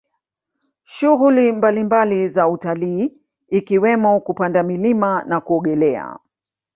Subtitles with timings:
[0.83, 3.17] Shughuli mbalimbali za utalii
[3.49, 6.19] ikiwemo kupanda milima na kuogelea